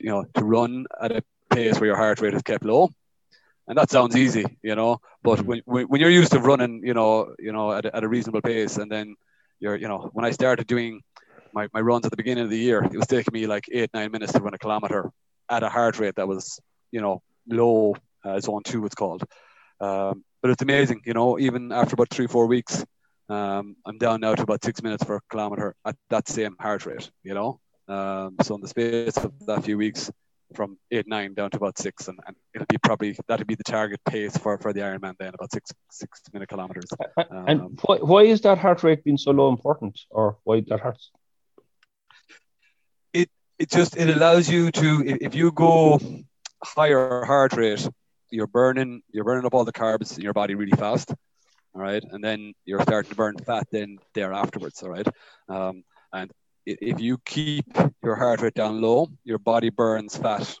[0.00, 2.90] you know, to run at a pace where your heart rate is kept low.
[3.66, 5.60] And that sounds easy, you know, but mm-hmm.
[5.64, 8.42] when, when you're used to running, you know, you know, at a, at a reasonable
[8.42, 9.14] pace, and then
[9.60, 11.00] you're, you know, when I started doing
[11.54, 13.90] my, my runs at the beginning of the year, it was taking me like eight,
[13.94, 15.10] nine minutes to run a kilometer
[15.48, 16.60] at a heart rate that was
[16.94, 19.24] you know, low uh, zone two, it's called.
[19.80, 22.84] Um, but it's amazing, you know, even after about three, four weeks,
[23.28, 27.10] um, I'm down now to about six minutes per kilometer at that same heart rate,
[27.22, 27.60] you know.
[27.88, 30.10] Um, so in the space of that few weeks,
[30.54, 33.64] from eight nine down to about six, and, and it'll be probably that'll be the
[33.64, 36.90] target pace for, for the Ironman then about six six minute kilometers.
[37.30, 40.80] Um, and why, why is that heart rate being so low important, or why that
[40.80, 41.10] hurts?
[43.12, 46.00] It it just it allows you to if you go
[46.62, 47.88] higher heart rate,
[48.34, 51.12] you're burning you're burning up all the carbs in your body really fast
[51.74, 52.04] all right?
[52.12, 55.06] And then you're starting to burn fat then there afterwards all right?
[55.48, 56.30] Um, and
[56.66, 57.66] if you keep
[58.02, 60.56] your heart rate down low your body burns fat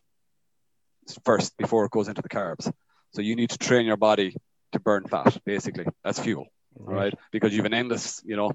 [1.24, 2.70] first before it goes into the carbs.
[3.12, 4.36] So you need to train your body
[4.72, 5.86] to burn fat basically.
[6.04, 7.14] As fuel right, right?
[7.32, 8.52] because you've an endless you know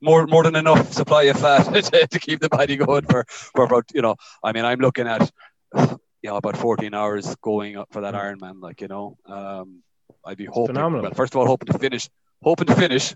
[0.00, 3.64] more more than enough supply of fat to, to keep the body going for for
[3.64, 5.30] about you know i mean i'm looking at
[6.24, 8.62] you know about 14 hours going up for that Ironman.
[8.62, 9.82] Like you know, um,
[10.24, 10.74] I'd be hoping.
[10.74, 12.08] Well, first of all, hoping to finish,
[12.42, 13.14] hoping to finish,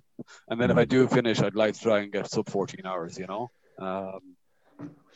[0.48, 3.18] and then if I do finish, I'd like to try and get sub 14 hours.
[3.18, 3.50] You know.
[3.78, 4.20] Um,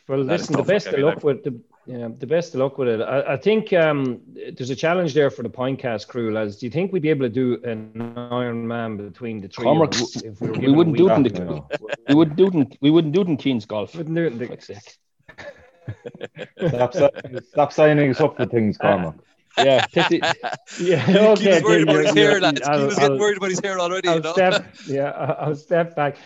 [0.09, 3.03] well, listen, the best of luck with the yeah, the best of luck with it.
[3.03, 6.57] I, I think um, there's a challenge there for the Pintcast crew, lads.
[6.57, 10.09] Do you think we'd be able to do an Ironman between the three Cormac, of?
[10.25, 11.63] If we, we wouldn't do it in the,
[12.09, 13.95] we wouldn't do it in, we wouldn't do it in Keen's golf.
[13.95, 14.81] Wouldn't do it in the,
[16.69, 16.95] stop,
[17.51, 19.15] stop signing us up for things, Karma.
[19.59, 19.87] Yeah,
[20.81, 21.05] yeah.
[21.09, 22.61] Okay, he was worried about his hair, lads.
[22.67, 24.09] He was getting worried about his hair already.
[24.09, 24.33] I'll you know?
[24.33, 26.17] step, yeah, I'll step back.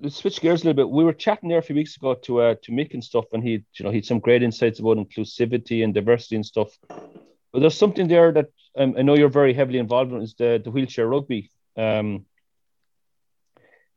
[0.00, 0.90] Let's switch gears a little bit.
[0.90, 3.42] We were chatting there a few weeks ago to uh, to Mick and stuff, and
[3.42, 6.78] he, you know, he had some great insights about inclusivity and diversity and stuff.
[6.88, 8.46] But there's something there that
[8.78, 11.50] um, I know you're very heavily involved in is the the wheelchair rugby.
[11.76, 12.24] Um,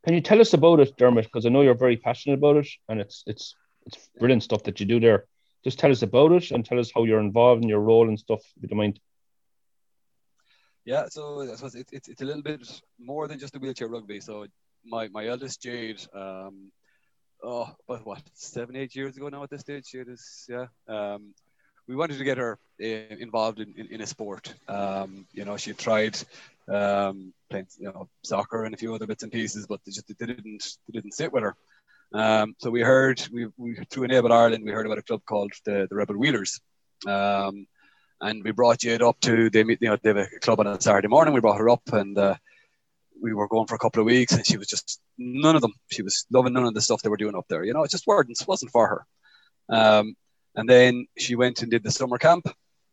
[0.04, 1.26] can you tell us about it, Dermot?
[1.26, 4.80] Because I know you're very passionate about it, and it's it's it's brilliant stuff that
[4.80, 5.26] you do there.
[5.64, 8.20] Just tell us about it and tell us how you're involved in your role and
[8.20, 9.00] stuff, if you don't mind.
[10.86, 12.62] Yeah, so it's, it's, a little bit
[13.00, 14.20] more than just a wheelchair rugby.
[14.20, 14.46] So
[14.86, 16.72] my, my eldest Jade, um,
[17.42, 20.66] oh, but what, seven, eight years ago now at this stage, is, yeah.
[20.88, 21.34] Um,
[21.88, 24.54] we wanted to get her uh, involved in, in, in, a sport.
[24.68, 26.18] Um, you know, she tried
[26.68, 30.08] um, playing, you know, soccer and a few other bits and pieces, but they just
[30.08, 31.56] they didn't they didn't sit with her.
[32.14, 35.52] Um, so we heard we, we through Enable Ireland we heard about a club called
[35.66, 36.60] the, the Rebel Wheelers,
[37.08, 37.66] um,
[38.22, 40.68] and we brought Jade up to they meet you know they have a club on
[40.68, 41.34] a Saturday morning.
[41.34, 42.36] We brought her up and uh,
[43.22, 45.74] we were going for a couple of weeks, and she was just none of them.
[45.92, 47.64] She was loving none of the stuff they were doing up there.
[47.64, 49.06] You know, it just wasn't wasn't for her.
[49.70, 50.16] Um,
[50.56, 52.46] and then she went and did the summer camp,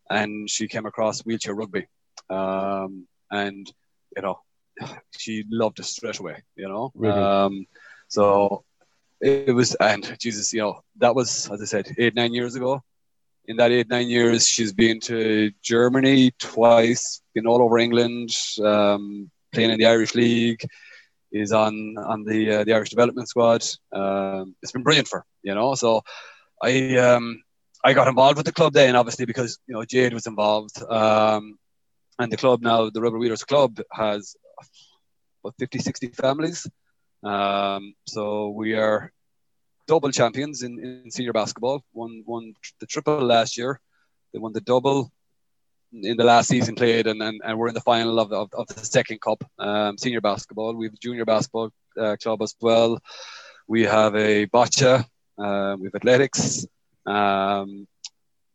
[0.08, 1.86] and she came across wheelchair rugby,
[2.30, 3.70] um, and
[4.16, 4.40] you know
[5.18, 6.42] she loved it straight away.
[6.56, 7.20] You know, really?
[7.20, 7.66] Um,
[8.08, 8.64] so
[9.20, 12.82] it was and jesus you know that was as i said eight nine years ago.
[13.46, 18.30] In that eight nine years she's been to germany twice been all over england
[18.64, 20.62] um, playing in the irish league
[21.32, 23.64] is on on the uh, the irish development squad.
[23.92, 26.02] Um, it's been brilliant for her, you know so
[26.62, 27.42] i um
[27.84, 30.82] i got involved with the club then obviously because you know jade was involved.
[30.82, 31.58] Um,
[32.18, 34.36] and the club now the rebel Wheelers club has
[35.42, 36.68] about 50 60 families
[37.22, 39.12] um, so we are
[39.86, 41.84] double champions in, in senior basketball.
[41.92, 43.80] Won won the triple last year.
[44.32, 45.10] They won the double
[45.92, 48.68] in the last season played, and, and, and we're in the final of, of, of
[48.68, 50.74] the second cup, um, senior basketball.
[50.74, 53.00] We have junior basketball uh, club as well.
[53.66, 55.04] We have a boccia.
[55.36, 56.66] Uh, we have athletics.
[57.06, 57.88] Um,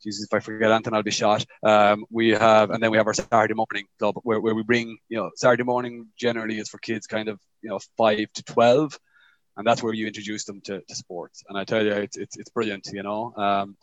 [0.01, 1.45] Jesus, if I forget anything, I'll be shot.
[1.63, 4.97] Um, we have, and then we have our Saturday morning club where, where we bring,
[5.09, 8.97] you know, Saturday morning generally is for kids kind of, you know, five to 12.
[9.57, 11.43] And that's where you introduce them to, to sports.
[11.49, 13.33] And I tell you, it's, it's, it's brilliant, you know.
[13.35, 13.75] Um,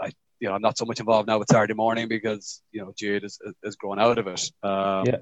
[0.00, 2.92] I, you know, I'm not so much involved now with Saturday morning because, you know,
[2.96, 4.50] Jade has, has grown out of it.
[4.62, 5.16] Um, yeah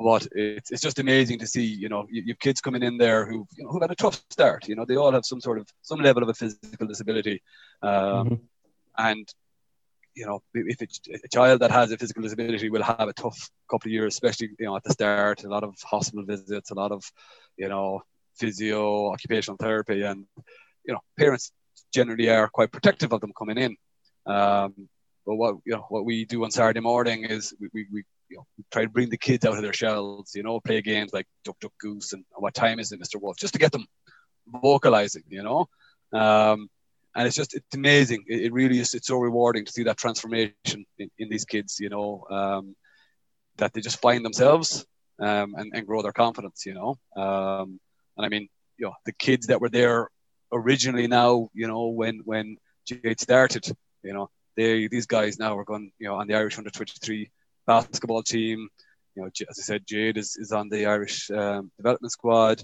[0.00, 2.98] but it's, it's just amazing to see you know you, you have kids coming in
[2.98, 5.40] there who you know who've had a tough start you know they all have some
[5.40, 7.42] sort of some level of a physical disability
[7.82, 8.34] um, mm-hmm.
[8.96, 9.34] and
[10.18, 13.50] you know, if it's a child that has a physical disability will have a tough
[13.70, 15.44] couple of years, especially you know at the start.
[15.44, 17.04] A lot of hospital visits, a lot of
[17.56, 18.02] you know
[18.36, 20.26] physio, occupational therapy, and
[20.84, 21.52] you know parents
[21.94, 23.76] generally are quite protective of them coming in.
[24.26, 24.88] Um,
[25.24, 28.38] but what you know what we do on Saturday morning is we, we, we you
[28.38, 30.32] know try to bring the kids out of their shells.
[30.34, 33.20] You know, play games like Duck Duck Goose and what time is it, Mr.
[33.20, 33.86] Wolf, just to get them
[34.48, 35.22] vocalizing.
[35.28, 35.68] You know.
[36.12, 36.68] Um,
[37.18, 38.24] and it's just it's amazing.
[38.28, 38.94] It, it, really is.
[38.94, 41.80] It's so rewarding to see that transformation in, in these kids.
[41.80, 42.76] You know, um,
[43.56, 44.86] that they just find themselves
[45.20, 46.64] um, and, and grow their confidence.
[46.64, 47.80] You know, um,
[48.16, 50.08] and I mean, you know, the kids that were there
[50.52, 53.66] originally now, you know, when when Jade started,
[54.04, 57.28] you know, they these guys now are going, you know, on the Irish under 23
[57.66, 58.68] basketball team.
[59.16, 62.62] You know, as I said, Jade is, is on the Irish um, development squad.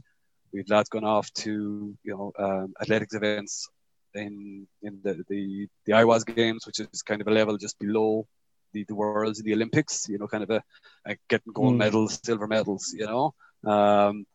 [0.52, 3.68] We've lads gone off to you know um, athletics events
[4.14, 8.26] in in the, the the IWAS games, which is kind of a level just below
[8.72, 10.08] the, the worlds in the Olympics.
[10.08, 10.62] You know, kind of a,
[11.06, 11.78] a getting gold mm.
[11.78, 12.94] medals, silver medals.
[12.96, 13.34] You know,
[13.70, 14.26] um,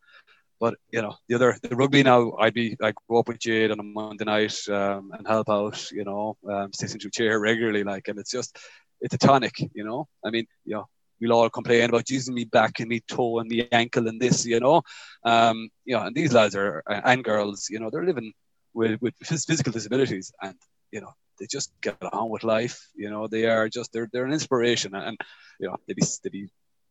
[0.58, 2.32] but you know the other the rugby now.
[2.38, 5.90] I'd be I go up with Jade on a Monday night um, and help out.
[5.90, 8.58] You know, um, sitting to chair regularly, like, and it's just
[9.00, 9.58] it's a tonic.
[9.74, 10.86] You know, I mean, you know,
[11.20, 14.46] we'll all complain about using me back and me toe and me ankle and this,
[14.46, 14.82] you know.
[15.24, 18.32] Um, you know, and these lads are and girls, you know, they're living
[18.74, 20.54] with, with physical disabilities and
[20.92, 22.88] you know they just get on with life.
[22.94, 25.16] You know, they are just they're they're an inspiration and,
[25.58, 26.48] you know they'd be they'd be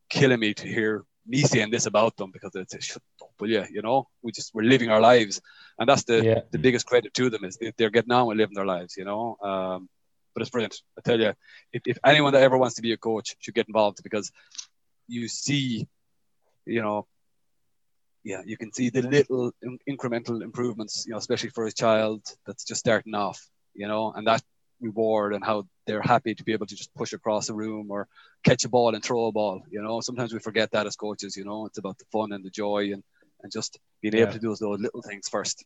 [0.08, 3.64] killing me to hear me saying this about them because it's shut up, will you?
[3.70, 5.40] You know, we just we're living our lives,
[5.78, 6.40] and that's the yeah.
[6.50, 8.96] the biggest credit to them is they're getting on with living their lives.
[8.96, 9.88] You know, um,
[10.34, 10.76] but it's brilliant.
[10.98, 11.32] I tell you,
[11.72, 14.30] if, if anyone that ever wants to be a coach should get involved because
[15.06, 15.86] you see,
[16.66, 17.06] you know,
[18.24, 22.22] yeah, you can see the little in- incremental improvements, you know, especially for a child
[22.46, 23.40] that's just starting off,
[23.74, 24.42] you know, and that
[24.80, 28.08] reward and how they're happy to be able to just push across a room or
[28.44, 29.62] catch a ball and throw a ball.
[29.70, 31.36] You know, sometimes we forget that as coaches.
[31.36, 33.02] You know, it's about the fun and the joy and
[33.42, 34.22] and just being yeah.
[34.22, 35.64] able to do those little things first.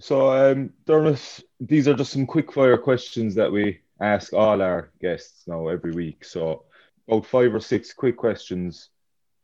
[0.00, 4.90] So, um, Dermot, these are just some quick fire questions that we ask all our
[5.00, 6.24] guests now every week.
[6.24, 6.64] So,
[7.06, 8.90] about five or six quick questions.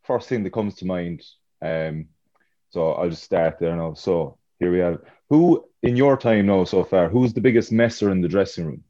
[0.03, 1.23] First thing that comes to mind.
[1.63, 2.07] Um,
[2.71, 3.95] so I'll just start there now.
[3.95, 7.09] So here we have who in your time now so far.
[7.09, 8.85] Who's the biggest messer in the dressing room?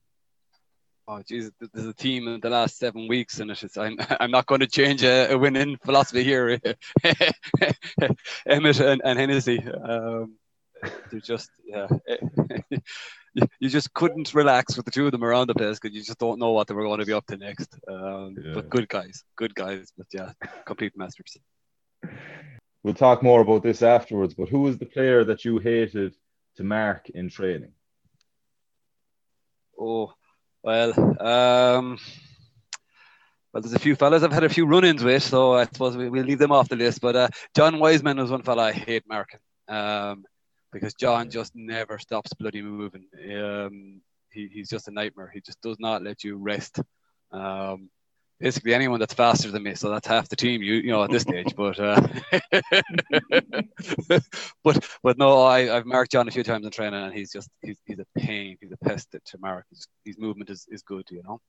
[1.07, 4.47] Oh, geez, there's a team in the last seven weeks, and it's, I'm, I'm not
[4.47, 6.61] going to change a, a winning philosophy here.
[8.47, 9.59] Emmett and, and Hennessy.
[9.59, 10.37] Um,
[11.11, 11.89] they're just yeah.
[13.61, 16.19] you just couldn't relax with the two of them around the place because you just
[16.19, 17.77] don't know what they were going to be up to next.
[17.89, 18.55] Um, yeah.
[18.55, 20.33] But good guys, good guys, but yeah,
[20.65, 21.37] complete masters.
[22.83, 24.35] We'll talk more about this afterwards.
[24.35, 26.15] But who was the player that you hated
[26.57, 27.73] to mark in training?
[29.79, 30.13] Oh,
[30.63, 30.91] well,
[31.21, 31.99] um,
[33.53, 36.09] well, there's a few fellas I've had a few run-ins with, so I suppose we,
[36.09, 37.01] will leave them off the list.
[37.01, 39.41] But uh, John Wiseman was one fella I hate marking.
[39.69, 40.25] Um,
[40.73, 43.07] because John just never stops bloody moving.
[43.35, 45.31] Um, he, he's just a nightmare.
[45.33, 46.79] He just does not let you rest.
[47.33, 47.91] Um,
[48.41, 50.63] basically, anyone that's faster than me, so that's half the team.
[50.63, 52.01] You you know at this stage, but uh,
[54.65, 57.49] but but no, I I've marked John a few times in training, and he's just
[57.63, 58.57] he's he's a pain.
[58.61, 59.67] He's a pest to mark.
[59.71, 61.41] His, his movement is, is good, you know.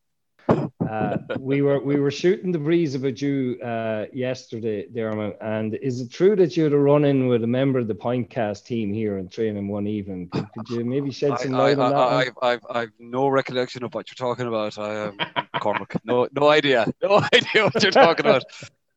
[0.48, 5.38] Uh, we were we were shooting the breeze about you uh, yesterday, Dermot.
[5.40, 7.96] And is it true that you had a run in with a member of the
[7.96, 10.30] Pintcast team here in training one evening?
[10.30, 11.98] Could, could you maybe shed some light I, on that?
[11.98, 14.78] I, I've, I've, I've no recollection of what you're talking about.
[14.78, 15.18] I am
[15.62, 15.96] Cormac.
[16.04, 16.92] No no idea.
[17.02, 18.44] No idea what you're talking about.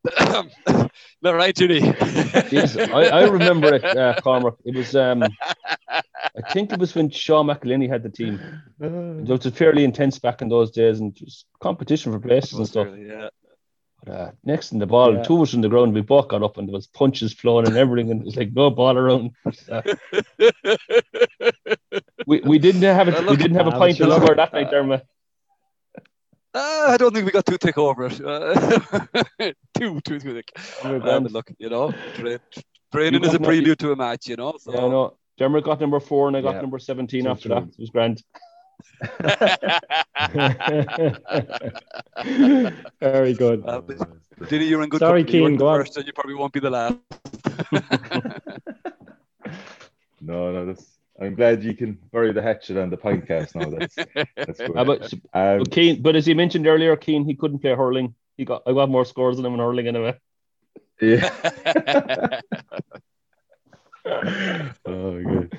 [1.21, 1.81] Not right, Judy.
[1.83, 4.55] I, I, remember it, uh, Cormac.
[4.65, 5.23] It was, um,
[5.89, 8.39] I think it was when Sean McElhinney had the team.
[8.79, 12.87] It was fairly intense back in those days, and just competition for places and stuff.
[12.87, 13.29] Really, yeah.
[14.07, 15.23] Uh, next in the ball, yeah.
[15.23, 17.65] two was us in the ground, we both got up and there was punches flowing
[17.65, 19.31] and everything, and it was like no ball around.
[19.67, 19.81] Uh,
[22.27, 23.27] we, we didn't have it.
[23.27, 25.07] We didn't have a pint of score that night, Dermot.
[26.55, 28.17] Uh, I don't think we got too thick over it.
[28.25, 28.53] Uh,
[29.77, 30.51] too, too, too thick.
[30.83, 32.39] Um, look, you know, tra-
[32.93, 34.55] training is a prelude to a match, you know.
[34.57, 34.73] So.
[34.73, 35.17] Yeah, no.
[35.37, 36.61] Dermot got number four and I got yeah.
[36.61, 37.55] number 17 so after true.
[37.55, 37.67] that.
[37.67, 38.23] It was grand.
[43.01, 43.67] Very good.
[43.67, 43.81] Uh,
[44.47, 45.49] Diddy, you're in good Sorry, company.
[45.49, 45.81] Keane, go on.
[45.81, 46.95] First, and you probably won't be the last.
[50.21, 53.69] no, no, that's I'm glad you can bury the hatchet on the podcast now.
[53.69, 53.95] That's,
[54.35, 54.77] that's good.
[54.77, 58.15] Uh, but, um, but, Keane, but as you mentioned earlier, Keane, he couldn't play hurling.
[58.37, 60.19] He got I got more scores than him in hurling anyway.
[61.01, 61.29] Yeah.
[64.85, 65.57] oh, good.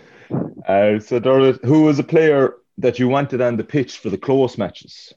[0.66, 4.19] Uh, so, Doris, who was a player that you wanted on the pitch for the
[4.19, 5.12] close matches?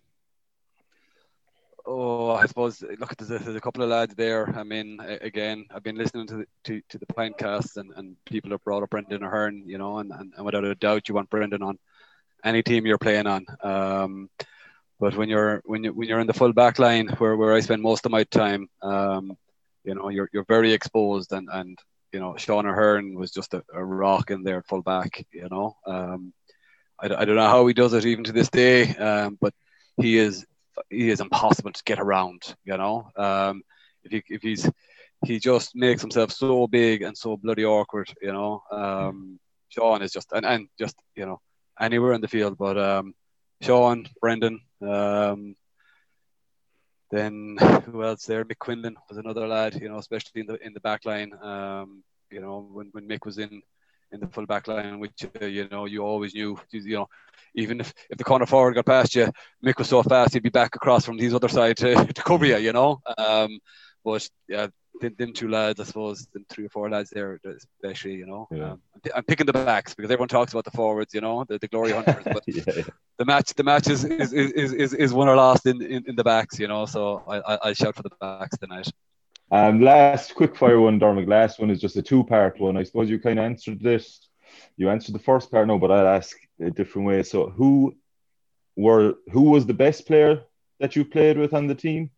[1.92, 4.48] Oh, I suppose look, there's a, there's a couple of lads there.
[4.56, 8.52] I mean, again, I've been listening to the, to, to the podcasts and, and people
[8.52, 11.32] have brought up Brendan Ahern, you know, and, and, and without a doubt, you want
[11.32, 11.80] Brendan on
[12.44, 13.44] any team you're playing on.
[13.64, 14.30] Um,
[15.00, 17.60] but when you're when you when you're in the full back line, where, where I
[17.62, 19.36] spend most of my time, um,
[19.84, 21.80] you know, you're you're very exposed, and and
[22.14, 25.26] you know, Sean Ahern was just a, a rock in there full back.
[25.32, 26.34] You know, um,
[27.02, 29.54] I, I don't know how he does it even to this day, um, but
[30.02, 30.46] he is
[30.90, 32.56] he is impossible to get around.
[32.64, 33.64] You know, um,
[34.04, 34.70] if he if he's
[35.26, 38.14] he just makes himself so big and so bloody awkward.
[38.22, 39.40] You know, um,
[39.70, 41.42] Sean is just and, and just you know
[41.80, 43.14] anywhere in the field, but um,
[43.62, 44.62] Sean, Brendan.
[44.82, 45.56] Um,
[47.12, 48.46] then who else there?
[48.46, 51.34] Mick Quinlan was another lad, you know, especially in the in the back line.
[51.42, 53.62] Um, you know, when, when Mick was in
[54.12, 57.10] in the full back line, which uh, you know you always knew, you know,
[57.56, 59.32] even if, if the corner forward got past you,
[59.64, 62.46] Mick was so fast he'd be back across from these other side to, to cover
[62.46, 63.02] you, you know.
[63.18, 63.60] Um,
[64.04, 64.68] but yeah,
[65.02, 68.48] them, them two lads, I suppose, them three or four lads there, especially, you know.
[68.52, 68.72] Yeah.
[68.72, 68.82] Um,
[69.16, 71.92] I'm picking the backs because everyone talks about the forwards, you know, the, the glory
[71.94, 72.24] hunters.
[72.24, 72.84] But yeah, yeah.
[73.18, 76.16] the match, the match is is, is, is, is won or lost in, in, in
[76.16, 76.86] the backs, you know.
[76.86, 78.92] So I, I I shout for the backs tonight.
[79.52, 81.28] Um, last quick fire one, Dermot.
[81.28, 82.78] Last one is just a two part one.
[82.78, 84.28] I suppose you kind of answered this.
[84.78, 87.24] You answered the first part, no, but I'll ask a different way.
[87.24, 87.96] So who
[88.76, 90.44] were who was the best player
[90.80, 92.12] that you played with on the team?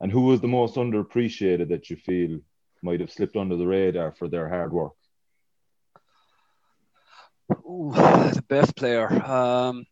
[0.00, 2.38] And who was the most underappreciated that you feel
[2.82, 4.92] might have slipped under the radar for their hard work?
[7.52, 9.10] Ooh, the best player.
[9.24, 9.84] Um,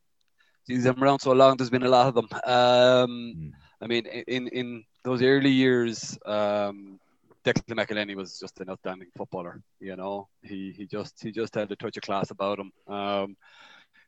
[0.68, 1.57] geez, I'm around so long.
[1.57, 2.29] There's been a lot of them.
[2.44, 3.51] Um, mm.
[3.81, 6.98] I mean, in in those early years, um,
[7.44, 9.62] Declan McElhenney was just an outstanding footballer.
[9.78, 12.72] You know, he he just he just had a touch of class about him.
[12.92, 13.36] Um,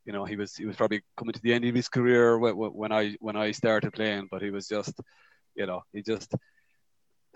[0.05, 2.55] you know, he was he was probably coming to the end of his career when,
[2.55, 4.95] when I when I started playing, but he was just
[5.55, 6.35] you know, he just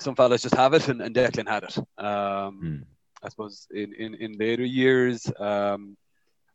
[0.00, 1.78] some fellas just have it, and, and Declan had it.
[1.98, 2.82] Um, mm.
[3.22, 5.96] I suppose in, in, in later years, um,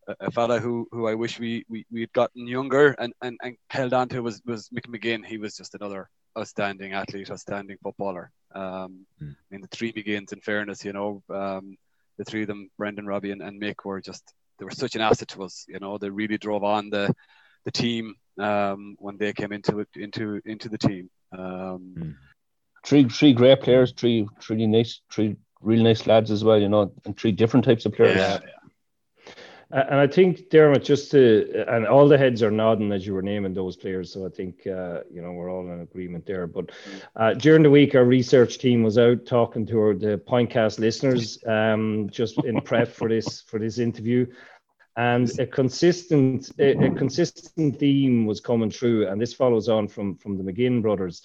[0.09, 3.55] a, a fella who, who I wish we, we we'd gotten younger and, and, and
[3.69, 5.25] held on to was was Mick McGinn.
[5.25, 8.31] He was just another outstanding athlete, outstanding footballer.
[8.53, 9.31] Um, mm.
[9.31, 11.77] I mean, the three McGinns, in fairness, you know, um,
[12.17, 15.01] the three of them, Brendan, Robbie, and, and Mick, were just they were such an
[15.01, 15.65] asset to us.
[15.67, 17.13] You know, they really drove on the
[17.65, 21.09] the team um, when they came into it into into the team.
[21.31, 22.15] Um, mm.
[22.85, 26.59] Three three great players, three three nice, three really nice lads as well.
[26.59, 28.17] You know, and three different types of players.
[28.17, 28.56] Yeah, yeah.
[29.69, 33.21] And I think Dermot, just to and all the heads are nodding as you were
[33.21, 36.47] naming those players, so I think uh, you know we're all in agreement there.
[36.47, 36.71] But
[37.17, 41.37] uh, during the week, our research team was out talking to our, the Pintcast listeners,
[41.45, 44.25] um, just in prep for this for this interview,
[44.97, 50.15] and a consistent a, a, consistent theme was coming through and this follows on from
[50.15, 51.23] from the mcginn brothers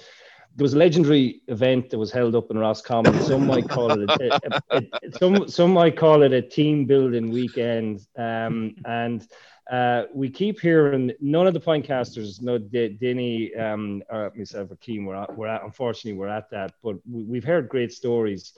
[0.57, 3.21] there was a legendary event that was held up in Roscommon.
[3.25, 7.31] Some might call it a, a, a, some some might call it a team building
[7.31, 8.07] weekend.
[8.17, 9.27] Um, and
[9.71, 14.77] uh, we keep hearing none of the pintcasters, no D- Denny um, or myself or
[14.77, 18.53] Keem, we're at, we're at unfortunately we're at that, but we, have heard great stories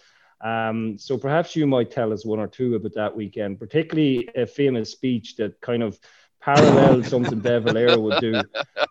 [0.45, 4.47] um, so perhaps you might tell us one or two about that weekend, particularly a
[4.47, 5.99] famous speech that kind of
[6.45, 8.43] paralleled something de Valera would do.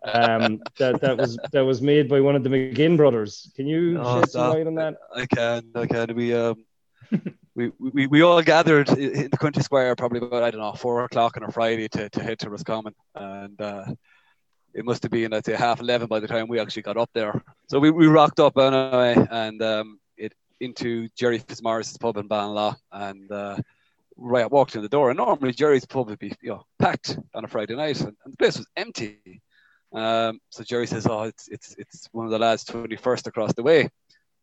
[0.05, 3.51] Um, that that was that was made by one of the McGinn brothers.
[3.55, 4.97] Can you oh, shed some light on that?
[5.15, 5.71] I can.
[5.75, 6.15] I can.
[6.15, 6.65] We um.
[7.55, 11.03] we, we, we all gathered in the country square probably about I don't know four
[11.03, 13.85] o'clock on a Friday to, to head to Roscommon and uh,
[14.73, 17.11] it must have been I'd say half eleven by the time we actually got up
[17.13, 17.43] there.
[17.67, 22.75] So we, we rocked up anyway and um, it into Jerry Fitzmaurice's pub in Ballinlough
[22.91, 23.57] and uh,
[24.17, 25.10] right I walked in the door.
[25.10, 28.34] And normally Jerry's pub would be you know packed on a Friday night, and, and
[28.34, 29.41] the place was empty.
[29.93, 33.54] Um, so Jerry says, "Oh, it's it's it's one of the lads' twenty first across
[33.54, 33.89] the way."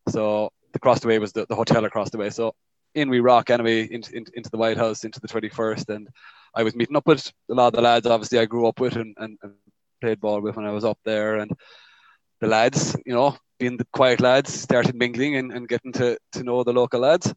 [0.08, 2.30] So across the way was the, the hotel across the way.
[2.30, 2.54] So
[2.94, 6.08] in we rock anyway into, into, into the White House into the twenty first, and
[6.54, 8.06] I was meeting up with a lot of the lads.
[8.06, 9.54] Obviously, I grew up with and, and, and
[10.00, 11.52] played ball with when I was up there, and
[12.40, 16.42] the lads, you know, being the quiet lads, started mingling and, and getting to, to
[16.42, 17.32] know the local lads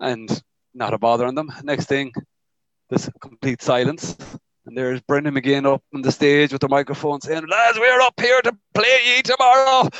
[0.00, 0.42] and
[0.74, 1.52] not a bother on them.
[1.62, 2.12] Next thing,
[2.90, 4.16] this complete silence.
[4.66, 8.18] And there's Brendan McGinn up on the stage with the microphone saying, Lads, we're up
[8.18, 9.90] here to play ye tomorrow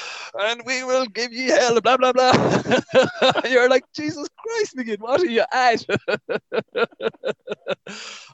[0.40, 2.32] and we will give ye hell, blah, blah, blah.
[3.50, 5.84] You're like, Jesus Christ, McGinn, what are you at?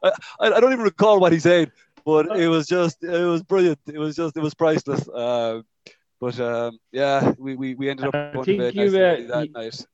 [0.05, 1.73] I, I don't even recall what he said,
[2.05, 3.81] but it was just, it was brilliant.
[3.93, 5.09] It was just, it was priceless.
[5.09, 5.63] Uh,
[6.21, 9.53] but um, yeah, we, we, we ended up going to bed you, uh, that you,
[9.53, 9.85] night.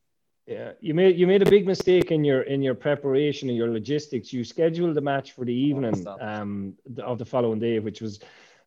[0.47, 3.71] Yeah, you made you made a big mistake in your in your preparation and your
[3.71, 4.33] logistics.
[4.33, 8.21] You scheduled the match for the evening um, of the following day, which was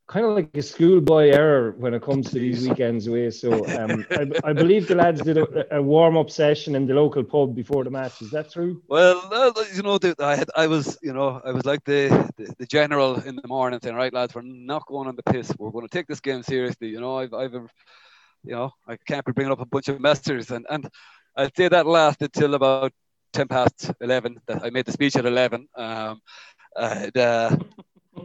[0.09, 3.29] kind of like a schoolboy error when it comes to these weekends away.
[3.29, 6.95] So um, I, I, believe the lads did a, a, warm up session in the
[6.95, 8.19] local pub before the match.
[8.23, 8.81] Is that true?
[8.87, 12.09] Well, uh, you know, the, I had I was you know I was like the,
[12.37, 15.53] the, the general in the morning saying, right lads, we're not going on the piss.
[15.57, 16.89] We're going to take this game seriously.
[16.89, 20.49] You know, I've I've you know I can't be bringing up a bunch of masters
[20.51, 20.89] and and
[21.39, 22.91] I'd say that lasted till about
[23.31, 24.39] ten past eleven.
[24.49, 25.67] I made the speech at eleven.
[25.75, 26.21] Um,
[26.75, 27.55] and, uh,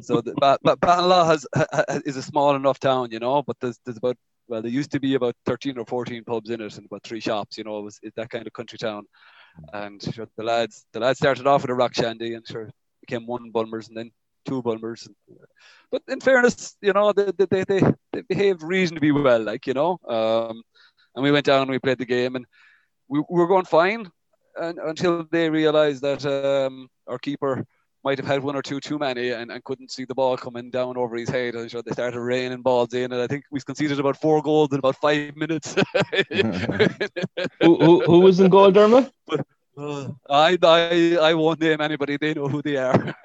[0.01, 3.43] so, the, but, but Ballinlough has, has, is a small enough town, you know.
[3.43, 4.17] But there's there's about
[4.49, 7.21] well, there used to be about thirteen or fourteen pubs in it, and about three
[7.21, 7.57] shops.
[7.57, 9.05] You know, it was that kind of country town.
[9.73, 13.27] And sure, the lads the lads started off with a rock shandy, and sure became
[13.27, 14.11] one Bulmers, and then
[14.45, 15.09] two Bulmers.
[15.91, 17.81] But in fairness, you know, they, they, they,
[18.13, 19.99] they behaved reasonably well, like, you know.
[20.09, 20.63] Um,
[21.15, 22.47] and we went down and we played the game and
[23.09, 24.11] we, we were going fine
[24.61, 27.65] and, until they realised that um, our keeper
[28.05, 30.71] might have had one or two too many and, and couldn't see the ball coming
[30.71, 31.55] down over his head.
[31.55, 34.73] And so they started raining balls in, and I think we conceded about four goals
[34.73, 35.75] in about five minutes.
[37.63, 39.11] who, who, who, was in goal, Dermot?
[39.27, 39.47] But,
[39.79, 42.17] uh, I, I I won't name anybody.
[42.17, 43.15] They know who they are.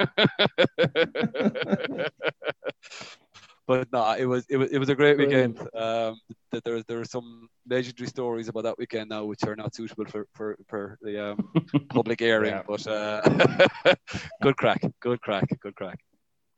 [3.67, 5.59] but no, it was it was it was a great weekend.
[5.75, 6.19] Um,
[6.51, 10.05] that there there are some legendary stories about that weekend now, which are not suitable
[10.05, 11.51] for for, for the um,
[11.89, 12.51] public airing.
[12.51, 12.63] Yeah.
[12.67, 13.21] But uh,
[14.41, 15.99] good crack, good crack, good crack,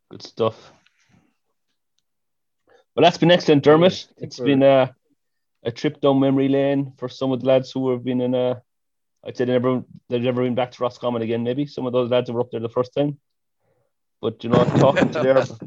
[0.10, 0.72] good stuff.
[2.96, 4.08] Well, that's been excellent, Dermot.
[4.18, 4.94] It's been a
[5.64, 8.62] a trip down memory lane for some of the lads who have been in a.
[9.24, 11.44] I'd say they've never they've never been back to Roscommon again.
[11.44, 13.20] Maybe some of those lads who were up there the first time.
[14.22, 15.38] But you know, talking to their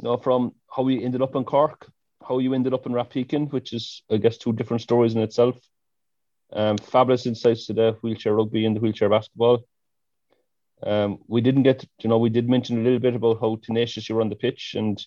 [0.00, 1.90] you know, from how we ended up in Cork,
[2.30, 5.56] how you ended up in Rathpeacon, which is, I guess, two different stories in itself.
[6.52, 9.64] Um, fabulous insights to the wheelchair rugby and the wheelchair basketball.
[10.82, 14.08] Um, we didn't get, you know, we did mention a little bit about how tenacious
[14.08, 15.04] you were on the pitch, and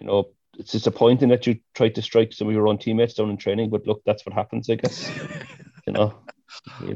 [0.00, 3.30] you know, it's disappointing that you tried to strike some of your own teammates down
[3.30, 3.68] in training.
[3.68, 5.10] But look, that's what happens, I guess.
[5.86, 6.14] you know.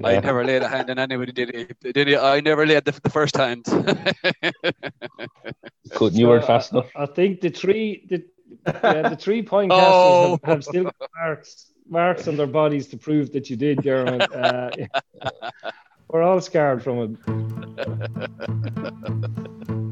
[0.02, 1.92] I never laid a hand on anybody, did he?
[1.92, 2.16] Did he?
[2.16, 3.64] I never laid the, the first hand.
[5.90, 6.90] Couldn't you weren't fast enough?
[6.96, 8.24] I think the three the
[8.66, 10.38] yeah, the three point casters oh.
[10.44, 14.30] have, have, still got marks marks on their bodies to prove that you did, Dermot.
[14.32, 14.70] Uh,
[16.08, 17.18] we're all scarred from
[19.68, 19.82] it.